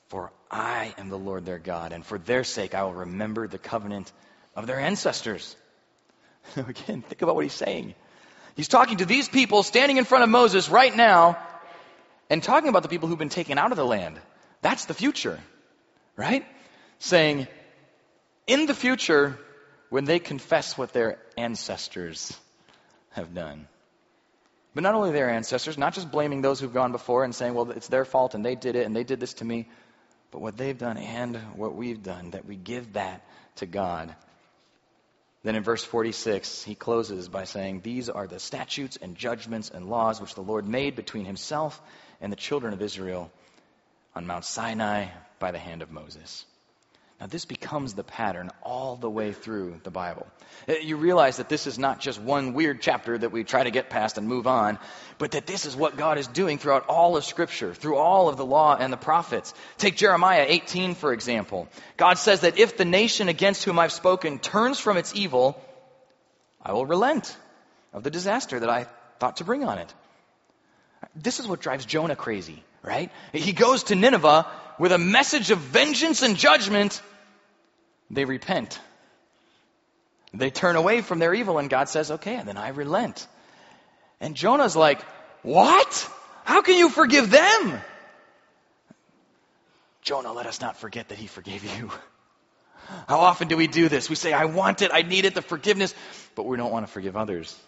[0.06, 3.58] For I am the Lord their God, and for their sake I will remember the
[3.58, 4.12] covenant
[4.54, 5.56] of their ancestors.
[6.56, 7.96] Again, think about what he's saying.
[8.54, 11.36] He's talking to these people standing in front of Moses right now
[12.30, 14.20] and talking about the people who've been taken out of the land.
[14.62, 15.40] That's the future,
[16.14, 16.46] right?
[17.00, 17.48] Saying,
[18.46, 19.36] in the future,
[19.90, 22.36] when they confess what their ancestors
[23.10, 23.68] have done.
[24.74, 27.70] But not only their ancestors, not just blaming those who've gone before and saying, well,
[27.70, 29.68] it's their fault and they did it and they did this to me,
[30.32, 33.24] but what they've done and what we've done, that we give that
[33.56, 34.14] to God.
[35.44, 39.88] Then in verse 46, he closes by saying, These are the statutes and judgments and
[39.88, 41.80] laws which the Lord made between himself
[42.20, 43.30] and the children of Israel
[44.16, 45.08] on Mount Sinai
[45.38, 46.46] by the hand of Moses.
[47.20, 50.26] Now, this becomes the pattern all the way through the Bible.
[50.68, 53.70] Uh, you realize that this is not just one weird chapter that we try to
[53.70, 54.78] get past and move on,
[55.18, 58.36] but that this is what God is doing throughout all of Scripture, through all of
[58.36, 59.54] the law and the prophets.
[59.78, 61.68] Take Jeremiah 18, for example.
[61.96, 65.58] God says that if the nation against whom I've spoken turns from its evil,
[66.60, 67.36] I will relent
[67.92, 68.86] of the disaster that I
[69.20, 69.94] thought to bring on it.
[71.14, 73.10] This is what drives Jonah crazy, right?
[73.32, 74.46] He goes to Nineveh
[74.78, 77.00] with a message of vengeance and judgment,
[78.10, 78.78] they repent.
[80.32, 83.26] They turn away from their evil, and God says, okay, and then I relent.
[84.20, 85.00] And Jonah's like,
[85.42, 86.10] what?
[86.44, 87.80] How can you forgive them?
[90.02, 91.90] Jonah, let us not forget that he forgave you.
[93.08, 94.10] How often do we do this?
[94.10, 95.94] We say, I want it, I need it, the forgiveness,
[96.34, 97.58] but we don't want to forgive others.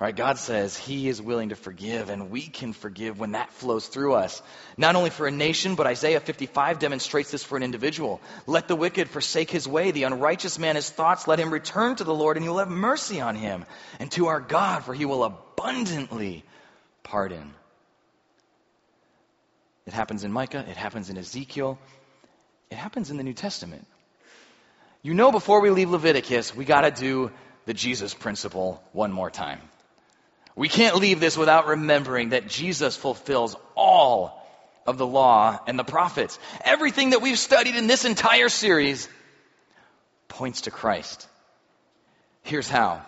[0.00, 0.16] Right?
[0.16, 4.14] God says He is willing to forgive, and we can forgive when that flows through
[4.14, 4.40] us.
[4.78, 8.22] Not only for a nation, but Isaiah 55 demonstrates this for an individual.
[8.46, 11.28] Let the wicked forsake his way, the unrighteous man his thoughts.
[11.28, 13.66] Let him return to the Lord, and He will have mercy on him,
[13.98, 16.44] and to our God, for He will abundantly
[17.02, 17.52] pardon.
[19.84, 21.78] It happens in Micah, it happens in Ezekiel,
[22.70, 23.86] it happens in the New Testament.
[25.02, 27.30] You know, before we leave Leviticus, we got to do
[27.66, 29.60] the Jesus principle one more time.
[30.56, 34.36] We can't leave this without remembering that Jesus fulfills all
[34.86, 36.38] of the law and the prophets.
[36.64, 39.08] Everything that we've studied in this entire series
[40.28, 41.28] points to Christ.
[42.42, 43.02] Here's how.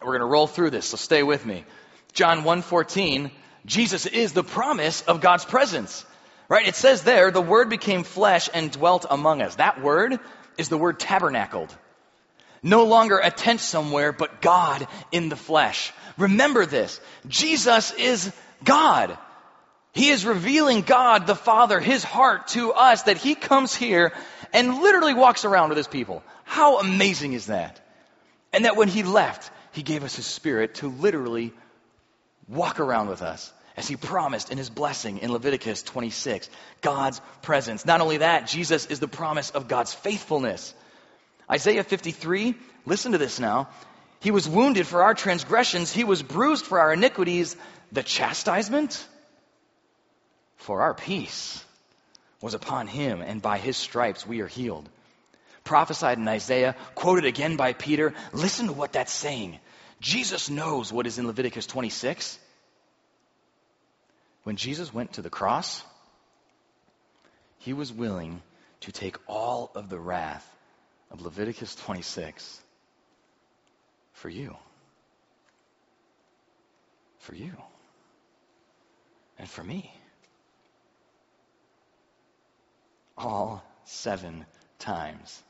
[0.00, 1.64] We're going to roll through this, so stay with me.
[2.12, 3.30] John 1:14,
[3.66, 6.04] Jesus is the promise of God's presence.
[6.48, 6.66] Right?
[6.66, 9.56] It says there, the word became flesh and dwelt among us.
[9.56, 10.18] That word
[10.56, 11.76] is the word tabernacled.
[12.62, 15.92] No longer a tent somewhere, but God in the flesh.
[16.18, 17.00] Remember this.
[17.26, 18.32] Jesus is
[18.64, 19.16] God.
[19.92, 24.12] He is revealing God the Father, His heart to us, that He comes here
[24.52, 26.22] and literally walks around with His people.
[26.44, 27.80] How amazing is that?
[28.52, 31.52] And that when He left, He gave us His Spirit to literally
[32.48, 36.50] walk around with us as he promised in his blessing in Leviticus 26.
[36.80, 37.86] God's presence.
[37.86, 40.74] Not only that, Jesus is the promise of God's faithfulness.
[41.48, 42.56] Isaiah 53,
[42.86, 43.68] listen to this now.
[44.20, 47.56] He was wounded for our transgressions, he was bruised for our iniquities.
[47.92, 49.06] The chastisement
[50.56, 51.64] for our peace
[52.40, 54.88] was upon him, and by his stripes we are healed.
[55.64, 58.14] Prophesied in Isaiah, quoted again by Peter.
[58.32, 59.58] Listen to what that's saying.
[60.00, 62.38] Jesus knows what is in Leviticus 26.
[64.44, 65.82] When Jesus went to the cross,
[67.58, 68.42] he was willing
[68.80, 70.48] to take all of the wrath
[71.10, 72.60] of Leviticus 26
[74.18, 74.56] for you.
[77.20, 77.52] For you.
[79.38, 79.92] And for me.
[83.16, 84.44] All seven
[84.78, 85.42] times.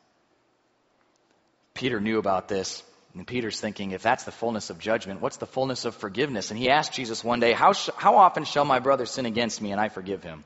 [1.75, 2.83] Peter knew about this.
[3.15, 6.51] And Peter's thinking, if that's the fullness of judgment, what's the fullness of forgiveness?
[6.51, 9.63] And he asked Jesus one day, How, sh- how often shall my brother sin against
[9.63, 10.45] me and I forgive him?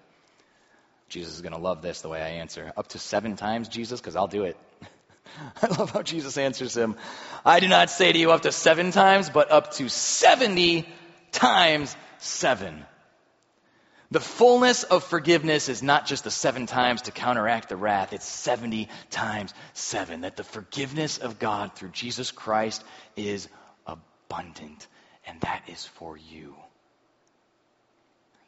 [1.08, 2.72] Jesus is going to love this the way I answer.
[2.76, 4.56] Up to seven times, Jesus, because I'll do it.
[5.62, 6.96] I love how Jesus answers him.
[7.44, 10.88] I do not say to you up to seven times, but up to 70
[11.32, 12.84] times seven.
[14.10, 18.26] The fullness of forgiveness is not just the seven times to counteract the wrath, it's
[18.26, 20.20] 70 times seven.
[20.20, 22.84] That the forgiveness of God through Jesus Christ
[23.16, 23.48] is
[23.86, 24.86] abundant,
[25.26, 26.54] and that is for you.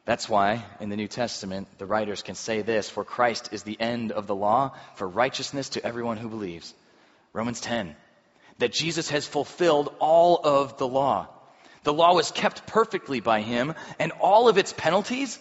[0.04, 3.80] That's why in the New Testament the writers can say this For Christ is the
[3.80, 6.74] end of the law for righteousness to everyone who believes.
[7.32, 7.96] Romans 10.
[8.58, 11.28] That Jesus has fulfilled all of the law.
[11.84, 15.38] The law was kept perfectly by him, and all of its penalties,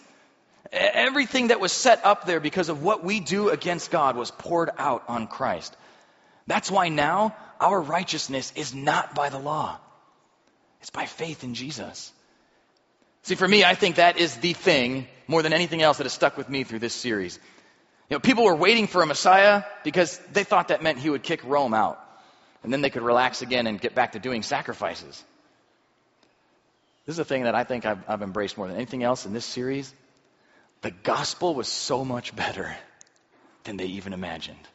[0.72, 4.70] everything that was set up there because of what we do against God was poured
[4.76, 5.74] out on Christ.
[6.46, 9.78] That's why now our righteousness is not by the law.
[10.80, 12.12] It's by faith in Jesus.
[13.24, 16.12] See, for me, I think that is the thing more than anything else that has
[16.12, 17.38] stuck with me through this series.
[18.10, 21.22] You know, people were waiting for a Messiah because they thought that meant he would
[21.22, 21.98] kick Rome out.
[22.62, 25.24] And then they could relax again and get back to doing sacrifices.
[27.06, 29.32] This is a thing that I think I've, I've embraced more than anything else in
[29.32, 29.92] this series.
[30.82, 32.76] The gospel was so much better
[33.64, 34.68] than they even imagined.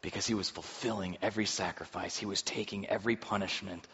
[0.00, 3.86] Because he was fulfilling every sacrifice, he was taking every punishment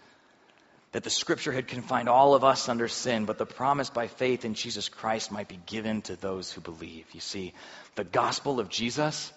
[0.97, 4.47] that the scripture had confined all of us under sin, but the promise by faith
[4.47, 7.05] in Jesus Christ might be given to those who believe.
[7.13, 7.53] You see,
[7.97, 9.31] the gospel of Jesus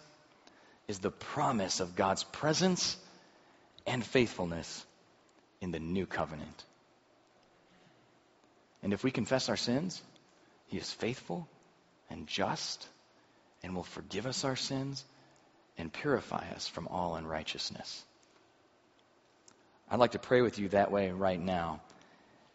[0.87, 2.95] is the promise of God's presence
[3.85, 4.85] and faithfulness
[5.59, 6.63] in the new covenant.
[8.81, 10.01] And if we confess our sins,
[10.67, 11.45] He is faithful
[12.09, 12.87] and just
[13.63, 15.03] and will forgive us our sins
[15.77, 18.05] and purify us from all unrighteousness.
[19.89, 21.81] I'd like to pray with you that way right now.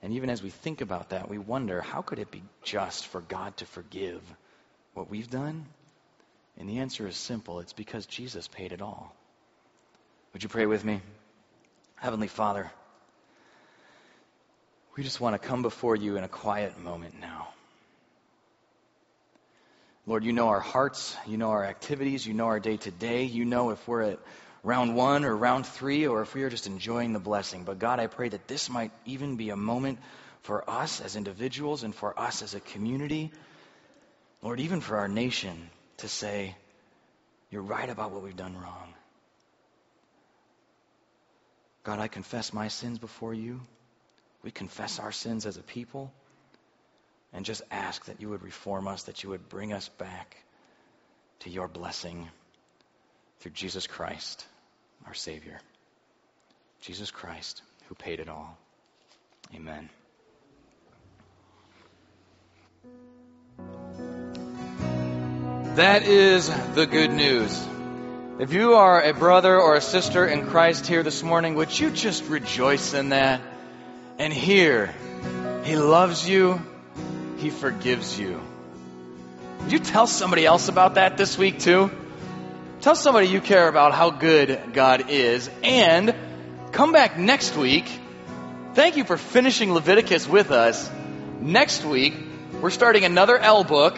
[0.03, 3.20] And even as we think about that, we wonder how could it be just for
[3.20, 4.22] God to forgive
[4.93, 5.66] what we've done?
[6.59, 9.14] And the answer is simple it's because Jesus paid it all.
[10.32, 11.01] Would you pray with me?
[11.97, 12.70] Heavenly Father,
[14.97, 17.49] we just want to come before you in a quiet moment now.
[20.07, 23.24] Lord, you know our hearts, you know our activities, you know our day to day,
[23.24, 24.18] you know if we're at
[24.64, 27.64] round one or round three or if we are just enjoying the blessing.
[27.64, 29.98] But God, I pray that this might even be a moment
[30.40, 33.30] for us as individuals and for us as a community,
[34.42, 36.56] Lord, even for our nation to say,
[37.50, 38.94] You're right about what we've done wrong.
[41.84, 43.60] God, I confess my sins before you.
[44.42, 46.12] We confess our sins as a people
[47.32, 50.36] and just ask that you would reform us, that you would bring us back
[51.40, 52.28] to your blessing
[53.40, 54.46] through Jesus Christ,
[55.07, 55.59] our Savior.
[56.80, 58.57] Jesus Christ, who paid it all.
[59.55, 59.88] Amen.
[65.76, 67.66] That is the good news.
[68.38, 71.90] If you are a brother or a sister in Christ here this morning, would you
[71.90, 73.40] just rejoice in that?
[74.18, 74.94] And hear,
[75.64, 76.61] He loves you,
[77.38, 78.40] He forgives you.
[79.61, 81.90] Would you tell somebody else about that this week too?
[82.85, 86.14] Tell somebody you care about how good God is, and
[86.70, 87.91] come back next week.
[88.74, 90.91] Thank you for finishing Leviticus with us.
[91.41, 92.12] Next week,
[92.61, 93.97] we're starting another L book,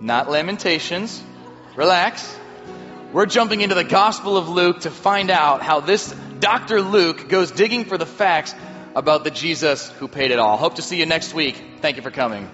[0.00, 1.22] not Lamentations.
[1.76, 2.36] Relax.
[3.12, 6.82] We're jumping into the Gospel of Luke to find out how this Dr.
[6.82, 8.56] Luke goes digging for the facts
[8.96, 10.56] about the Jesus who paid it all.
[10.56, 11.62] Hope to see you next week.
[11.80, 12.50] Thank you for coming.